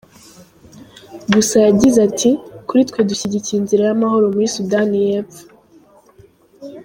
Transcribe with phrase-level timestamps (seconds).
[1.33, 2.29] Gusa yagize ati:
[2.67, 5.43] “Kuri twe dushyigikiye inzira y’amahoro muri Sudani y’Epfo.”